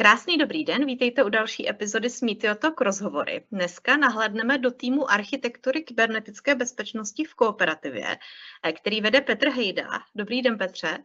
[0.00, 3.44] Krásný dobrý den, vítejte u další epizody Smítiotok rozhovory.
[3.52, 8.16] Dneska nahlédneme do týmu architektury kybernetické bezpečnosti v kooperativě,
[8.62, 9.88] eh, který vede Petr Hejda.
[10.14, 10.98] Dobrý den, Petře.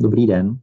[0.00, 0.60] Dobrý den.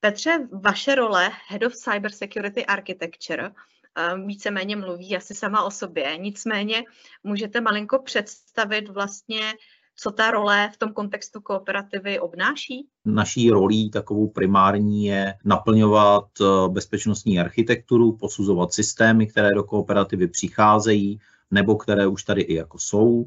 [0.00, 6.18] Petře, vaše role Head of Cyber Security Architecture eh, víceméně mluví asi sama o sobě.
[6.18, 6.84] Nicméně
[7.22, 9.54] můžete malinko představit vlastně
[9.96, 12.86] co ta role v tom kontextu kooperativy obnáší?
[13.04, 21.20] Naší rolí takovou primární je naplňovat eh, bezpečnostní architekturu, posuzovat systémy, které do kooperativy přicházejí,
[21.50, 23.26] nebo které už tady i jako jsou,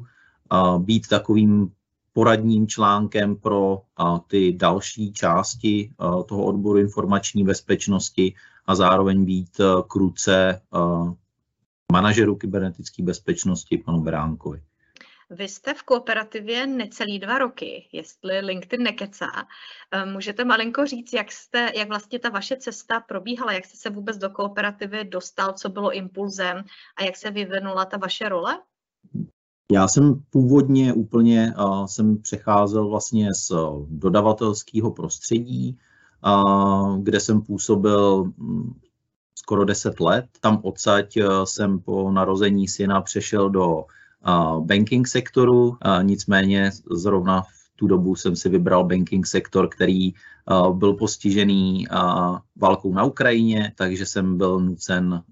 [0.78, 1.72] být takovým
[2.12, 3.82] poradním článkem pro
[4.26, 5.90] ty další části
[6.28, 8.34] toho odboru informační bezpečnosti
[8.66, 10.60] a zároveň být eh, kruce
[11.92, 14.62] manažeru kybernetické bezpečnosti panu Beránkovi.
[15.34, 19.26] Vy jste v kooperativě necelý dva roky, jestli LinkedIn nekecá.
[19.90, 23.90] Eh, můžete malinko říct, jak, jste, jak vlastně ta vaše cesta probíhala, jak jste se
[23.90, 26.64] vůbec do kooperativy dostal, co bylo impulzem
[26.96, 28.58] a jak se vyvinula ta vaše role?
[29.72, 33.52] Já jsem původně úplně uh, jsem přecházel vlastně z
[33.88, 35.78] dodavatelského prostředí,
[36.26, 38.80] uh, kde jsem působil um,
[39.34, 40.24] skoro 10 let.
[40.40, 43.84] Tam odsaď jsem po narození syna přešel do
[44.58, 50.14] banking sektoru, nicméně zrovna v tu dobu jsem si vybral banking sektor, který
[50.72, 51.86] byl postižený
[52.56, 55.22] válkou na Ukrajině, takže jsem byl nucen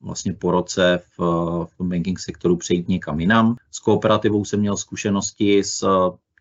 [0.00, 3.56] vlastně po roce v, banking sektoru přejít někam jinam.
[3.70, 5.84] S kooperativou jsem měl zkušenosti z,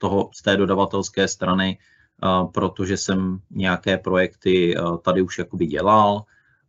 [0.01, 1.77] toho, z té dodavatelské strany,
[2.53, 6.23] protože jsem nějaké projekty tady už jakoby dělal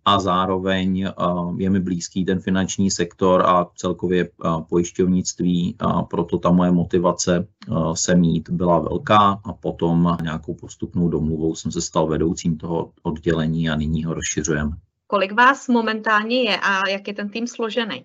[0.05, 1.13] a zároveň eh,
[1.57, 7.49] je mi blízký ten finanční sektor a celkově eh, pojišťovnictví, a proto ta moje motivace
[7.69, 12.93] eh, se mít byla velká a potom nějakou postupnou domluvou jsem se stal vedoucím toho
[13.03, 14.71] oddělení a nyní ho rozšiřujeme.
[15.07, 18.05] Kolik vás momentálně je a jak je ten tým složený?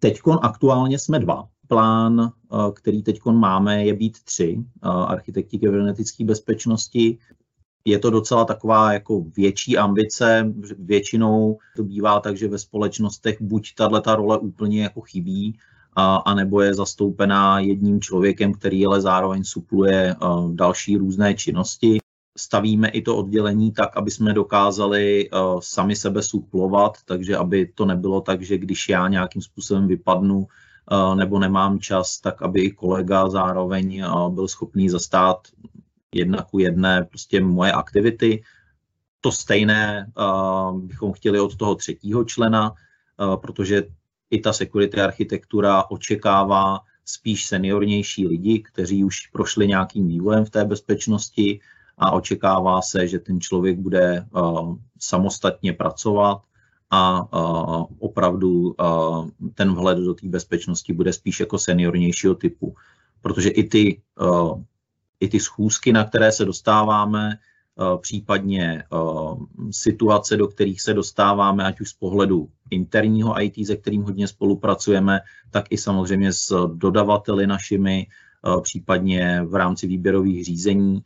[0.00, 1.48] Teď aktuálně jsme dva.
[1.68, 2.32] Plán,
[2.74, 7.18] který teď máme, je být tři architekti kybernetické bezpečnosti
[7.84, 10.52] je to docela taková jako větší ambice.
[10.78, 15.58] Většinou to bývá tak, že ve společnostech buď tato role úplně jako chybí,
[15.96, 20.16] a, anebo je zastoupená jedním člověkem, který ale zároveň supluje
[20.52, 21.98] další různé činnosti.
[22.38, 25.28] Stavíme i to oddělení tak, aby jsme dokázali
[25.58, 30.46] sami sebe suplovat, takže aby to nebylo tak, že když já nějakým způsobem vypadnu
[31.14, 35.38] nebo nemám čas, tak aby i kolega zároveň byl schopný zastát
[36.14, 38.42] jedna ku jedné prostě moje aktivity.
[39.20, 43.82] To stejné uh, bychom chtěli od toho třetího člena, uh, protože
[44.30, 50.64] i ta security architektura očekává spíš seniornější lidi, kteří už prošli nějakým vývojem v té
[50.64, 51.60] bezpečnosti
[51.98, 56.42] a očekává se, že ten člověk bude uh, samostatně pracovat
[56.90, 62.74] a uh, opravdu uh, ten vhled do té bezpečnosti bude spíš jako seniornějšího typu.
[63.20, 64.62] Protože i ty uh,
[65.20, 68.96] i ty schůzky, na které se dostáváme, eh, případně eh,
[69.70, 75.20] situace, do kterých se dostáváme, ať už z pohledu interního IT, se kterým hodně spolupracujeme,
[75.50, 81.02] tak i samozřejmě s dodavateli našimi, eh, případně v rámci výběrových řízení,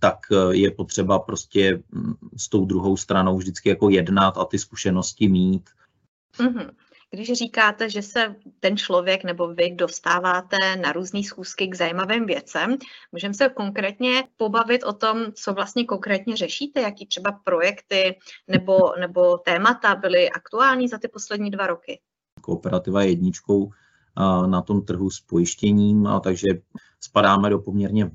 [0.00, 0.18] tak
[0.50, 5.70] je potřeba prostě hm, s tou druhou stranou vždycky jako jednat a ty zkušenosti mít.
[6.38, 6.70] Mm-hmm.
[7.14, 12.76] Když říkáte, že se ten člověk nebo vy dostáváte na různé schůzky k zajímavým věcem,
[13.12, 18.18] můžeme se konkrétně pobavit o tom, co vlastně konkrétně řešíte, jaký třeba projekty
[18.48, 22.00] nebo, nebo témata byly aktuální za ty poslední dva roky?
[22.40, 23.70] Kooperativa je jedničkou
[24.46, 26.48] na tom trhu s pojištěním, takže
[27.00, 28.10] spadáme do poměrně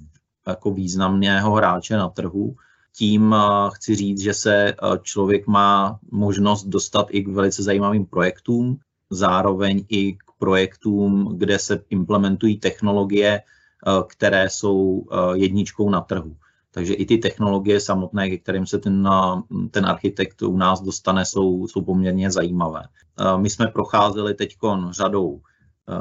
[0.48, 2.56] jako významného hráče na trhu.
[2.96, 3.36] Tím
[3.74, 10.14] chci říct, že se člověk má možnost dostat i k velice zajímavým projektům, zároveň i
[10.14, 16.36] k projektům, kde se implementují technologie, eh, které jsou eh, jedničkou na trhu.
[16.72, 21.26] Takže i ty technologie samotné, ke kterým se ten, eh, ten architekt u nás dostane,
[21.26, 22.84] jsou, jsou poměrně zajímavé.
[23.38, 24.58] My jsme procházeli teď
[24.90, 25.42] řadou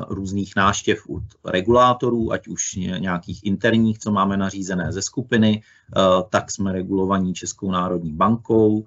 [0.09, 5.63] různých náštěv od regulátorů, ať už nějakých interních, co máme nařízené ze skupiny,
[6.31, 8.85] tak jsme regulovaní Českou národní bankou,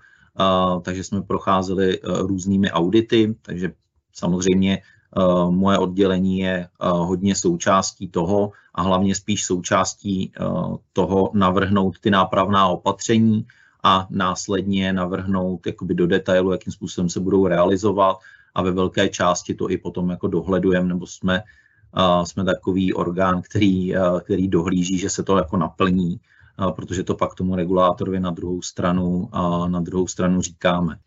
[0.81, 3.71] takže jsme procházeli různými audity, takže
[4.19, 4.81] Samozřejmě
[5.17, 11.99] uh, moje oddělení je uh, hodně součástí toho a hlavně spíš součástí uh, toho navrhnout
[11.99, 13.45] ty nápravná opatření
[13.83, 18.17] a následně navrhnout jakoby do detailu, jakým způsobem se budou realizovat
[18.55, 21.43] a ve velké části to i potom jako dohledujeme, nebo jsme,
[22.23, 23.93] jsme takový orgán, který,
[24.23, 26.19] který dohlíží, že se to jako naplní
[26.75, 29.29] protože to pak tomu regulátorovi na druhou stranu,
[29.67, 30.99] na druhou stranu říkáme.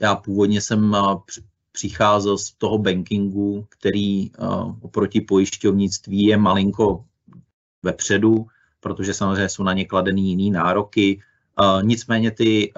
[0.00, 0.96] Já původně jsem
[1.78, 4.30] přicházel z toho bankingu, který
[4.82, 7.04] oproti pojišťovnictví je malinko
[7.82, 8.46] vepředu,
[8.80, 11.22] protože samozřejmě jsou na ně kladeny jiný nároky.
[11.82, 12.72] Nicméně ty,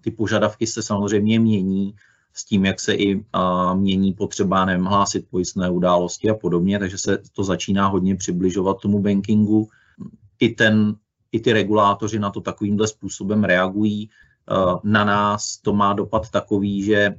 [0.00, 1.94] ty požadavky se samozřejmě mění
[2.34, 3.24] s tím, jak se i
[3.74, 8.98] mění potřeba nevím, hlásit pojistné události a podobně, takže se to začíná hodně přibližovat tomu
[8.98, 9.68] bankingu.
[10.40, 10.94] I, ten,
[11.32, 14.10] i ty regulátoři na to takovýmhle způsobem reagují.
[14.84, 17.14] Na nás to má dopad takový, že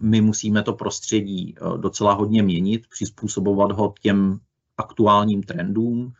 [0.00, 4.38] my musíme to prostředí docela hodně měnit, přizpůsobovat ho těm
[4.76, 6.12] aktuálním trendům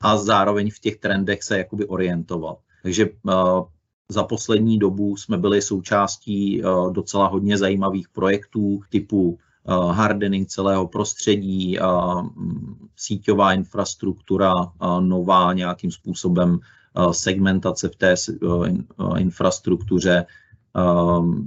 [0.00, 2.58] a zároveň v těch trendech se jakoby orientovat.
[2.82, 3.08] Takže
[4.08, 6.62] za poslední dobu jsme byli součástí
[6.92, 9.38] docela hodně zajímavých projektů typu
[9.90, 11.78] hardening celého prostředí,
[12.96, 14.54] síťová infrastruktura,
[15.00, 16.58] nová nějakým způsobem
[17.10, 18.14] segmentace v té
[19.18, 20.26] infrastruktuře,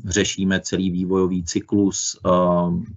[0.06, 2.20] řešíme celý vývojový cyklus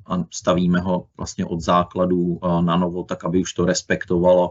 [0.07, 4.51] a stavíme ho vlastně od základů na novo, tak aby už to respektovalo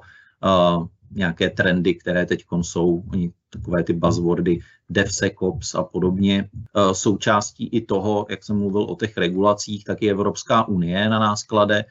[1.12, 3.04] nějaké trendy, které teď jsou,
[3.50, 6.50] takové ty buzzwordy DevSecOps a podobně.
[6.92, 11.44] Součástí i toho, jak jsem mluvil o těch regulacích, tak i Evropská unie na nás
[11.44, 11.86] klade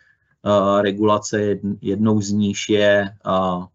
[0.81, 1.57] regulace.
[1.81, 3.11] Jednou z nich je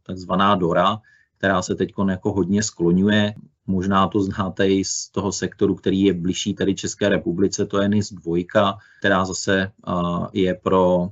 [0.04, 0.98] takzvaná DORA,
[1.38, 3.34] která se teď jako hodně skloňuje.
[3.70, 7.90] Možná to znáte i z toho sektoru, který je bližší tady České republice, to je
[7.90, 9.72] NIS 2, která zase
[10.34, 11.10] je pro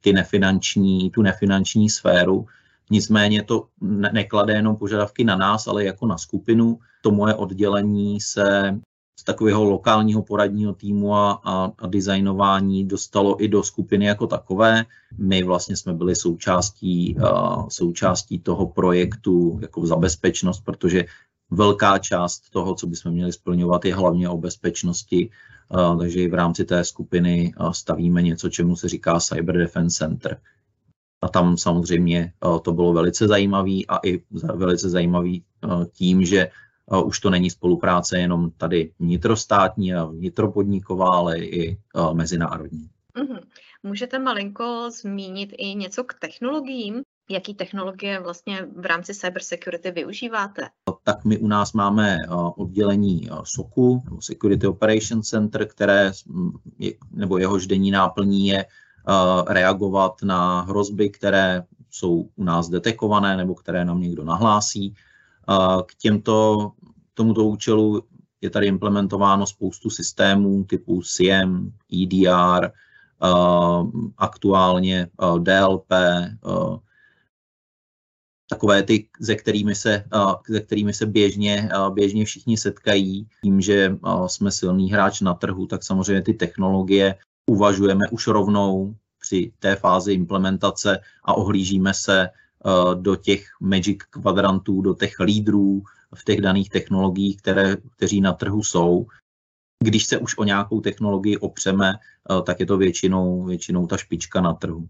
[0.00, 2.46] ty nefinanční, tu nefinanční sféru.
[2.90, 3.66] Nicméně to
[4.12, 6.78] neklade jenom požadavky na nás, ale jako na skupinu.
[7.02, 8.80] To moje oddělení se
[9.20, 14.84] z takového lokálního poradního týmu a, a, a designování dostalo i do skupiny jako takové.
[15.18, 21.04] My vlastně jsme byli součástí, uh, součástí toho projektu jako za bezpečnost, protože
[21.54, 25.30] velká část toho, co bychom měli splňovat, je hlavně o bezpečnosti,
[25.68, 29.98] uh, takže i v rámci té skupiny uh, stavíme něco, čemu se říká Cyber Defense
[29.98, 30.40] Center.
[31.22, 34.22] A tam samozřejmě to bylo velice zajímavý a i
[34.54, 35.44] velice zajímavý
[35.92, 36.50] tím, že
[37.04, 41.78] už to není spolupráce jenom tady vnitrostátní a vnitropodniková, ale i
[42.12, 42.88] mezinárodní.
[43.16, 43.40] Mm-hmm.
[43.82, 47.02] Můžete malinko zmínit i něco k technologiím?
[47.30, 50.68] Jaký technologie vlastně v rámci cybersecurity využíváte?
[51.02, 52.18] Tak my u nás máme
[52.56, 56.12] oddělení SOCu, nebo Security Operation Center, které,
[57.10, 58.66] nebo jehož denní náplní je
[59.48, 64.94] reagovat na hrozby, které jsou u nás detekované nebo které nám někdo nahlásí
[65.86, 66.70] k těmto,
[67.14, 68.02] tomuto účelu
[68.40, 71.72] je tady implementováno spoustu systémů typu SIEM,
[72.02, 72.70] EDR,
[74.18, 75.92] aktuálně DLP,
[78.48, 80.04] takové ty, se kterými se,
[80.46, 83.28] se kterými se běžně, běžně všichni setkají.
[83.44, 83.96] Tím, že
[84.26, 87.14] jsme silný hráč na trhu, tak samozřejmě ty technologie
[87.50, 92.28] uvažujeme už rovnou při té fázi implementace a ohlížíme se
[92.94, 95.82] do těch magic kvadrantů, do těch lídrů
[96.14, 99.06] v těch daných technologiích, které, kteří na trhu jsou.
[99.84, 101.94] Když se už o nějakou technologii opřeme,
[102.46, 104.88] tak je to většinou, většinou ta špička na trhu.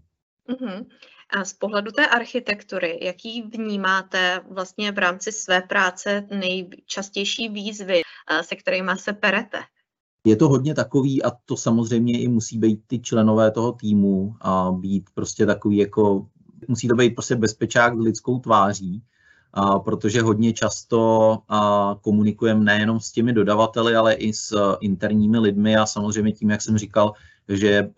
[0.49, 0.85] Uh-huh.
[1.29, 8.01] A z pohledu té architektury, jaký vnímáte vlastně v rámci své práce nejčastější výzvy,
[8.41, 9.57] se kterými se perete?
[10.27, 14.71] Je to hodně takový a to samozřejmě i musí být ty členové toho týmu a
[14.71, 16.27] být prostě takový jako
[16.67, 19.03] musí to být prostě bezpečák s lidskou tváří,
[19.53, 21.37] a protože hodně často
[22.01, 26.77] komunikujeme nejenom s těmi dodavateli, ale i s interními lidmi a samozřejmě tím, jak jsem
[26.77, 27.13] říkal,
[27.49, 27.89] že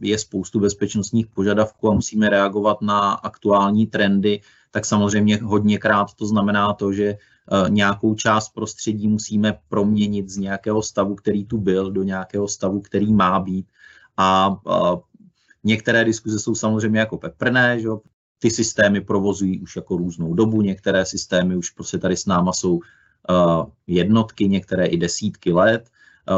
[0.00, 6.72] je spoustu bezpečnostních požadavků a musíme reagovat na aktuální trendy, tak samozřejmě hodněkrát to znamená
[6.72, 7.16] to, že
[7.68, 13.12] nějakou část prostředí musíme proměnit z nějakého stavu, který tu byl, do nějakého stavu, který
[13.12, 13.66] má být.
[14.16, 14.56] A
[15.64, 17.88] Některé diskuze jsou samozřejmě jako peprné, že
[18.38, 22.74] ty systémy provozují už jako různou dobu, některé systémy už prostě tady s náma jsou
[22.74, 22.82] uh,
[23.86, 25.90] jednotky, některé i desítky let,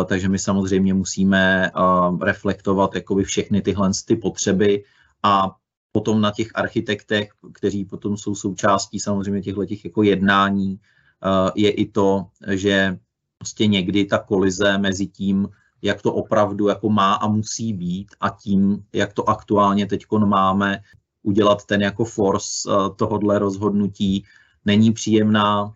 [0.05, 4.85] takže my samozřejmě musíme uh, reflektovat jakoby všechny tyhle ty potřeby
[5.23, 5.57] a
[5.93, 10.81] potom na těch architektech, kteří potom jsou součástí samozřejmě těchto těch jako jednání,
[11.55, 12.99] je i to, že
[13.38, 15.49] prostě někdy ta kolize mezi tím,
[15.83, 20.78] jak to opravdu jako má a musí být a tím, jak to aktuálně teď máme,
[21.23, 24.25] udělat ten jako force eh, tohodle rozhodnutí,
[24.64, 25.75] není příjemná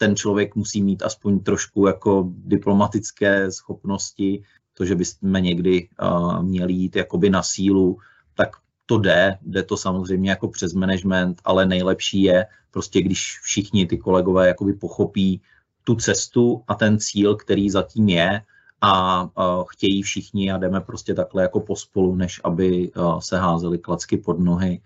[0.00, 4.42] ten člověk musí mít aspoň trošku jako diplomatické schopnosti,
[4.74, 7.98] to, že bychom někdy uh, měli jít jakoby na sílu,
[8.34, 8.48] tak
[8.86, 13.98] to jde, jde to samozřejmě jako přes management, ale nejlepší je prostě, když všichni ty
[13.98, 15.40] kolegové jakoby pochopí
[15.84, 18.42] tu cestu a ten cíl, který zatím je
[18.80, 23.78] a uh, chtějí všichni a jdeme prostě takhle jako pospolu, než aby uh, se házeli
[23.78, 24.80] klacky pod nohy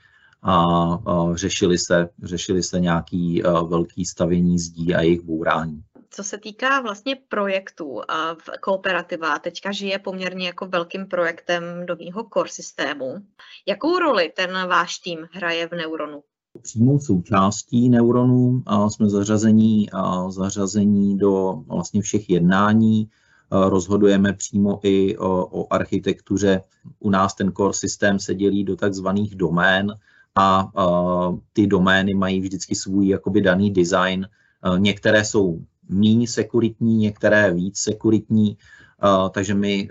[0.45, 0.99] a
[1.35, 5.83] řešili se, řešili se nějaký velký stavění zdí a jejich bourání.
[6.11, 8.01] Co se týká vlastně projektů
[8.35, 13.15] v kooperativa, teďka žije poměrně jako velkým projektem nového core systému.
[13.69, 16.23] Jakou roli ten váš tým hraje v Neuronu?
[16.63, 19.89] Přímou součástí Neuronu jsme zařazení,
[20.29, 23.09] zařazení do vlastně všech jednání,
[23.51, 26.63] rozhodujeme přímo i o, o architektuře.
[26.99, 29.95] U nás ten core systém se dělí do takzvaných domén
[30.35, 30.69] a,
[31.53, 34.29] ty domény mají vždycky svůj jakoby daný design.
[34.79, 38.57] Některé jsou méně sekuritní, některé víc sekuritní,
[39.31, 39.91] takže my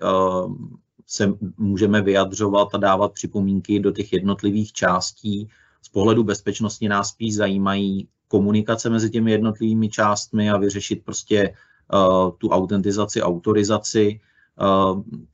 [1.07, 5.50] se můžeme vyjadřovat a dávat připomínky do těch jednotlivých částí.
[5.81, 11.53] Z pohledu bezpečnosti nás spíš zajímají komunikace mezi těmi jednotlivými částmi a vyřešit prostě
[12.38, 14.19] tu autentizaci, autorizaci.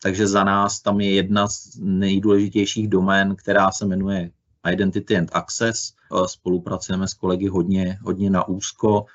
[0.01, 4.31] Takže za nás tam je jedna z nejdůležitějších domén, která se jmenuje
[4.67, 5.93] Identity and Access.
[6.25, 9.05] Spolupracujeme s kolegy hodně, hodně na úzko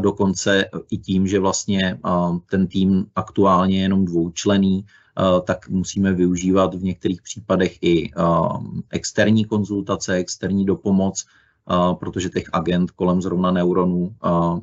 [0.00, 1.98] dokonce i tím, že vlastně
[2.50, 4.86] ten tým aktuálně je jenom dvoučlený,
[5.44, 8.10] tak musíme využívat v některých případech i
[8.90, 11.24] externí konzultace, externí dopomoc,
[11.98, 14.16] protože těch agent kolem zrovna neuronů,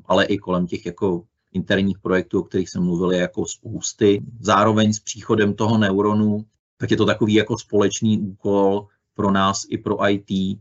[0.06, 1.24] ale i kolem těch jako
[1.54, 4.24] interních projektů, o kterých jsem mluvil, je jako spousty.
[4.40, 6.46] Zároveň s příchodem toho neuronu,
[6.78, 10.60] tak je to takový jako společný úkol pro nás i pro IT,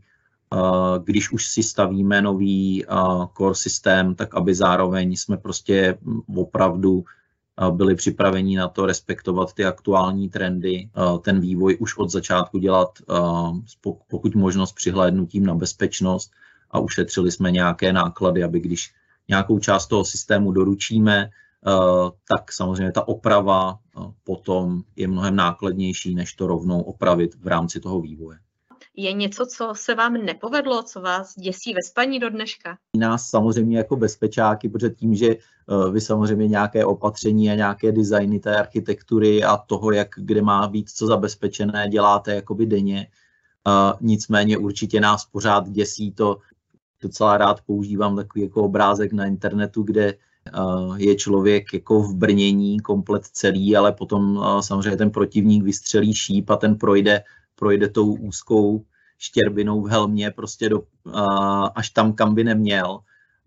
[1.03, 2.85] když už si stavíme nový
[3.37, 5.97] core systém, tak aby zároveň jsme prostě
[6.35, 7.03] opravdu
[7.71, 10.89] byli připraveni na to respektovat ty aktuální trendy,
[11.21, 12.89] ten vývoj už od začátku dělat
[14.09, 16.31] pokud možnost přihlédnutím na bezpečnost
[16.71, 18.93] a ušetřili jsme nějaké náklady, aby když
[19.27, 21.29] nějakou část toho systému doručíme,
[22.27, 23.79] tak samozřejmě ta oprava
[24.23, 28.37] potom je mnohem nákladnější, než to rovnou opravit v rámci toho vývoje.
[28.95, 32.77] Je něco, co se vám nepovedlo, co vás děsí ve spaní do dneška?
[32.97, 38.39] Nás samozřejmě jako bezpečáky, protože tím, že eh, vy samozřejmě nějaké opatření a nějaké designy
[38.39, 43.07] té architektury a toho, jak kde má být co zabezpečené, děláte jakoby denně.
[44.01, 46.37] Nicméně určitě nás pořád děsí to,
[47.01, 50.13] docela rád používám takový jako obrázek na internetu, kde
[50.97, 56.49] je člověk jako v brnění komplet celý, ale potom uh, samozřejmě ten protivník vystřelí šíp
[56.49, 57.23] a ten projde
[57.55, 58.85] projde tou úzkou
[59.17, 62.99] štěrbinou v helmě prostě do, uh, až tam, kam by neměl,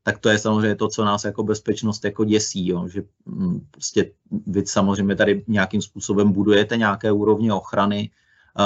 [0.03, 4.11] tak to je samozřejmě to, co nás jako bezpečnost jako děsí, jo, že um, prostě
[4.47, 8.11] vy samozřejmě tady nějakým způsobem budujete nějaké úrovně ochrany,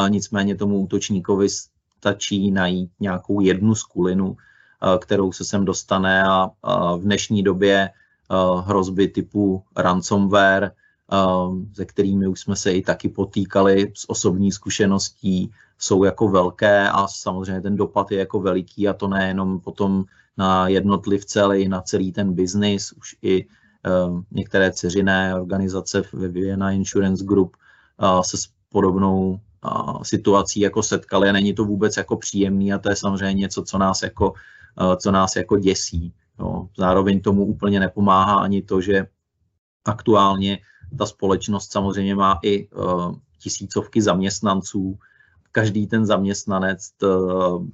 [0.09, 1.49] nicméně tomu útočníkovi
[1.99, 4.37] stačí najít nějakou jednu skulinu,
[5.01, 6.51] kterou se sem dostane a
[6.97, 7.91] v dnešní době
[8.65, 10.71] hrozby typu ransomware,
[11.73, 17.09] se kterými už jsme se i taky potýkali z osobní zkušeností, jsou jako velké a
[17.09, 20.05] samozřejmě ten dopad je jako veliký a to nejenom potom
[20.37, 22.93] na jednotlivce, ale i na celý ten biznis.
[22.93, 23.47] Už i
[24.31, 27.57] některé ceřiné organizace ve Vienna Insurance Group
[28.23, 29.41] se s podobnou
[30.03, 33.79] situací jako setkali a není to vůbec jako příjemný a to je samozřejmě něco, co
[33.79, 34.33] nás jako,
[34.97, 36.13] co nás jako děsí.
[36.38, 36.68] Jo.
[36.76, 39.07] Zároveň tomu úplně nepomáhá ani to, že
[39.85, 40.59] aktuálně
[40.99, 44.99] ta společnost samozřejmě má i uh, tisícovky zaměstnanců.
[45.52, 47.66] Každý ten zaměstnanec uh,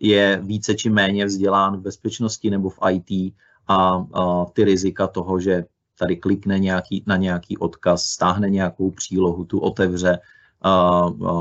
[0.00, 3.34] je více či méně vzdělán v bezpečnosti nebo v IT
[3.66, 5.64] a uh, ty rizika toho, že
[5.98, 10.18] tady klikne nějaký, na nějaký odkaz, stáhne nějakou přílohu, tu otevře,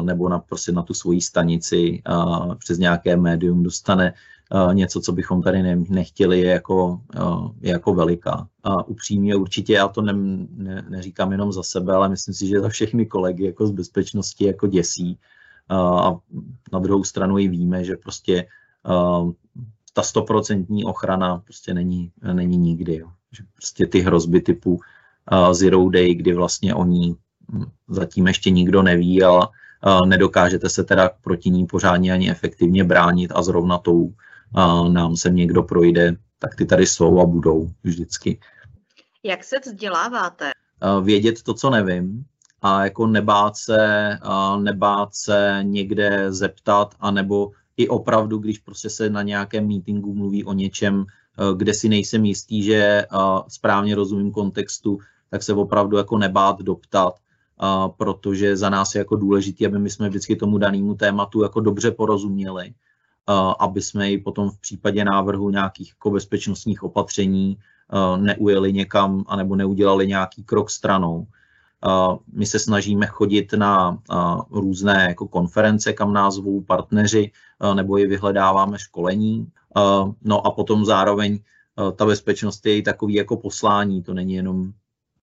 [0.02, 2.02] nebo na, prostě na tu svoji stanici
[2.58, 4.14] přes nějaké médium dostane
[4.74, 7.02] něco, co bychom tady ne, nechtěli, je jako,
[7.62, 8.48] je jako veliká.
[8.64, 10.14] A upřímně určitě já to ne,
[10.56, 14.46] ne, neříkám jenom za sebe, ale myslím si, že za všechny kolegy jako z bezpečnosti
[14.46, 15.20] jako děsí.
[15.70, 16.16] A
[16.74, 18.48] na druhou stranu i víme, že prostě
[19.94, 22.96] ta stoprocentní ochrana prostě není, není nikdy.
[22.96, 23.08] Jo.
[23.32, 24.80] Že prostě ty hrozby typu
[25.52, 27.16] Zero Day, kdy vlastně oni
[27.52, 29.48] hm, zatím ještě nikdo neví, ale
[30.06, 34.14] nedokážete se teda proti ní pořádně ani efektivně bránit a zrovna tou
[34.90, 38.40] nám sem někdo projde, tak ty tady jsou a budou vždycky.
[39.24, 40.52] Jak se vzděláváte?
[41.02, 42.26] Vědět to, co nevím
[42.62, 44.10] a jako nebát se,
[44.60, 50.54] nebát se někde zeptat, anebo i opravdu, když prostě se na nějakém meetingu mluví o
[50.54, 51.06] něčem,
[51.56, 53.06] kde si nejsem jistý, že
[53.48, 54.98] správně rozumím kontextu,
[55.30, 57.14] tak se opravdu jako nebát doptat
[57.98, 61.92] protože za nás je jako důležité, aby my jsme vždycky tomu danému tématu jako dobře
[61.92, 62.74] porozuměli,
[63.60, 67.58] aby jsme ji potom v případě návrhu nějakých jako bezpečnostních opatření
[68.18, 71.28] neujeli někam anebo neudělali nějaký krok stranou.
[72.34, 73.98] My se snažíme chodit na
[74.52, 77.32] různé jako konference, kam nás partneři,
[77.74, 79.48] nebo je vyhledáváme školení.
[80.24, 81.40] No a potom zároveň
[81.96, 84.72] ta bezpečnost je i takový jako poslání, to není jenom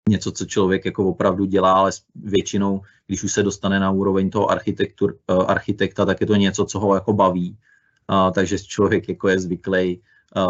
[0.08, 4.50] něco, co člověk jako opravdu dělá, ale většinou, když už se dostane na úroveň toho
[4.50, 7.56] architektur, architekta, tak je to něco, co ho jako baví.
[8.34, 10.02] Takže člověk jako je zvyklý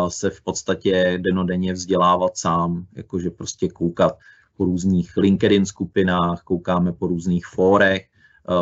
[0.09, 4.19] se v podstatě denodenně vzdělávat sám, jakože prostě koukat
[4.57, 8.07] po různých LinkedIn skupinách, koukáme po různých fórech,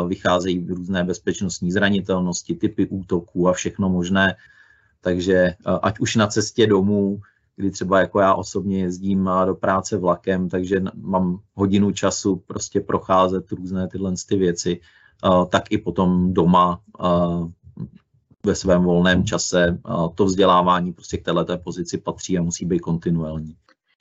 [0.07, 4.35] vycházejí různé bezpečnostní zranitelnosti, typy útoků a všechno možné.
[5.01, 7.19] Takže ať už na cestě domů,
[7.55, 13.51] kdy třeba jako já osobně jezdím do práce vlakem, takže mám hodinu času prostě procházet
[13.51, 14.79] různé tyhle ty věci,
[15.49, 16.79] tak i potom doma
[18.45, 19.79] ve svém volném čase.
[20.15, 23.55] To vzdělávání prostě k této pozici patří a musí být kontinuální.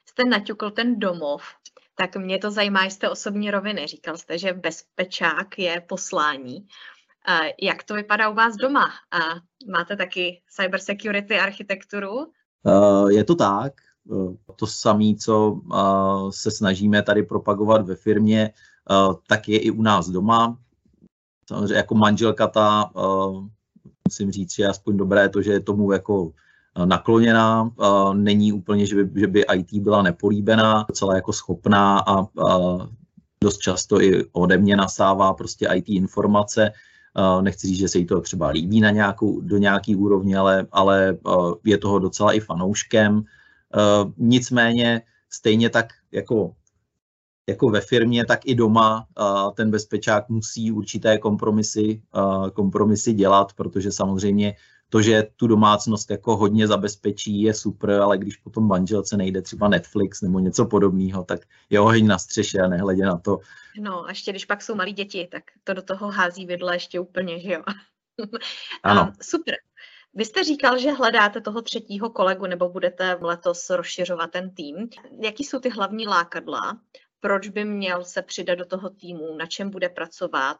[0.08, 1.42] Jste naťukl ten domov,
[1.94, 3.86] tak mě to zajímá z té osobní roviny.
[3.86, 6.66] Říkal jste, že bezpečák je poslání.
[7.62, 8.86] Jak to vypadá u vás doma?
[9.12, 9.18] A
[9.72, 12.26] máte taky cybersecurity architekturu?
[13.08, 13.72] Je to tak.
[14.56, 15.60] To samé, co
[16.30, 18.50] se snažíme tady propagovat ve firmě,
[19.26, 20.58] tak je i u nás doma.
[21.48, 22.90] Samozřejmě jako manželka ta,
[24.08, 26.32] musím říct, že aspoň dobré to, že je tomu jako
[26.84, 27.70] nakloněná,
[28.12, 32.26] není úplně, že by, že by IT byla nepolíbená, docela jako schopná a, a
[33.44, 36.72] dost často i ode mě nasává prostě IT informace.
[37.40, 41.16] Nechci říct, že se jí to třeba líbí na nějakou, do nějaký úrovně, ale, ale
[41.64, 43.22] je toho docela i fanouškem.
[44.16, 46.54] Nicméně stejně tak jako
[47.48, 49.06] jako ve firmě, tak i doma
[49.54, 52.02] ten bezpečák musí určité kompromisy,
[52.54, 54.54] kompromisy dělat, protože samozřejmě
[54.90, 59.68] to, že tu domácnost jako hodně zabezpečí, je super, ale když potom manželce nejde třeba
[59.68, 61.40] Netflix nebo něco podobného, tak
[61.70, 63.38] je oheň na střeše a nehledě na to.
[63.80, 67.00] No a ještě když pak jsou malí děti, tak to do toho hází vidle ještě
[67.00, 67.62] úplně, že jo.
[68.82, 69.12] Ano.
[69.22, 69.54] super.
[70.14, 74.76] Vy jste říkal, že hledáte toho třetího kolegu nebo budete letos rozšiřovat ten tým.
[75.22, 76.80] Jaký jsou ty hlavní lákadla?
[77.20, 79.36] Proč by měl se přidat do toho týmu?
[79.36, 80.56] Na čem bude pracovat?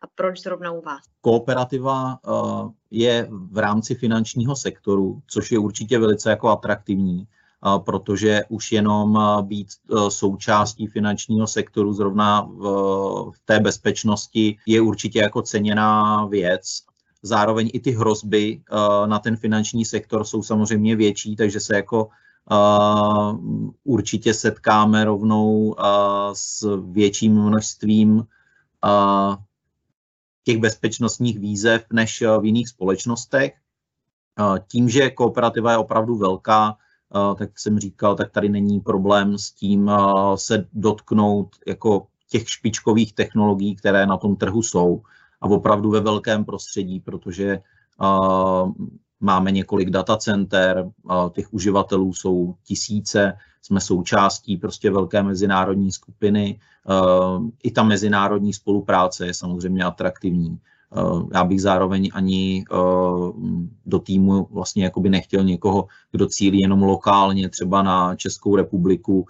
[0.00, 1.02] a proč zrovna u vás?
[1.20, 7.26] Kooperativa uh, je v rámci finančního sektoru, což je určitě velice jako atraktivní,
[7.66, 9.68] uh, protože už jenom uh, být
[10.08, 16.82] součástí finančního sektoru zrovna v, té bezpečnosti je určitě jako ceněná věc.
[17.22, 18.62] Zároveň i ty hrozby
[19.06, 22.08] na ten finanční sektor jsou samozřejmě větší, takže se jako
[23.84, 25.74] určitě setkáme rovnou
[26.32, 28.24] s větším množstvím
[30.44, 33.54] těch bezpečnostních výzev než v jiných společnostech.
[34.68, 36.76] Tím, že kooperativa je opravdu velká,
[37.38, 39.90] tak jsem říkal, tak tady není problém s tím
[40.34, 45.02] se dotknout jako těch špičkových technologií, které na tom trhu jsou
[45.40, 47.60] a opravdu ve velkém prostředí, protože
[49.20, 50.90] máme několik datacenter,
[51.32, 56.60] těch uživatelů jsou tisíce, jsme součástí prostě velké mezinárodní skupiny.
[57.62, 60.58] I ta mezinárodní spolupráce je samozřejmě atraktivní.
[61.34, 62.64] Já bych zároveň ani
[63.86, 69.26] do týmu vlastně jakoby nechtěl někoho, kdo cílí jenom lokálně, třeba na Českou republiku.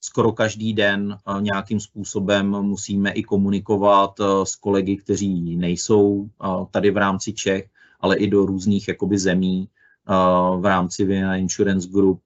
[0.00, 4.10] Skoro každý den nějakým způsobem musíme i komunikovat
[4.44, 6.28] s kolegy, kteří nejsou
[6.70, 7.68] tady v rámci Čech,
[8.00, 9.68] ale i do různých jakoby zemí
[10.60, 12.20] v rámci Vienna Insurance Group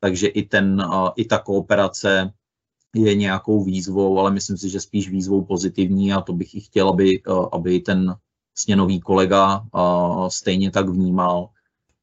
[0.00, 0.86] takže i, ten,
[1.16, 2.32] i ta kooperace
[2.94, 6.88] je nějakou výzvou, ale myslím si, že spíš výzvou pozitivní a to bych i chtěl,
[6.88, 8.14] aby, aby ten
[8.54, 9.62] sněnový kolega
[10.28, 11.48] stejně tak vnímal.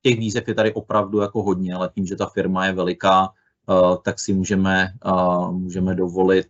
[0.02, 3.30] Těch výzev je tady opravdu jako hodně, ale tím, že ta firma je veliká,
[4.04, 4.94] tak si můžeme,
[5.52, 6.48] můžeme dovolit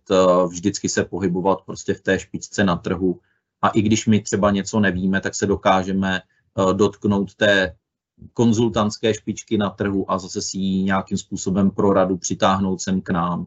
[0.48, 3.20] vždycky se pohybovat prostě v té špičce na trhu.
[3.62, 6.22] A i když my třeba něco nevíme, tak se dokážeme
[6.74, 7.76] dotknout té
[8.34, 13.10] konzultantské špičky na trhu a zase si ji nějakým způsobem pro radu přitáhnout sem k
[13.10, 13.46] nám.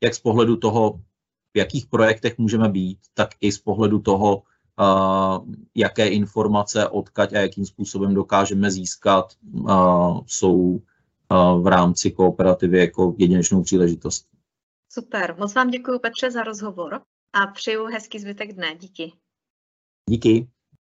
[0.00, 1.00] Jak z pohledu toho,
[1.54, 7.38] v jakých projektech můžeme být, tak i z pohledu toho, uh, jaké informace, odkaď a
[7.38, 10.82] jakým způsobem dokážeme získat, uh, jsou
[11.60, 14.26] v rámci kooperativy jako jedinečnou příležitost.
[14.92, 17.00] Super, moc vám děkuji Petře za rozhovor
[17.32, 18.74] a přeju hezký zbytek dne.
[18.74, 19.12] Díky.
[20.10, 20.48] Díky.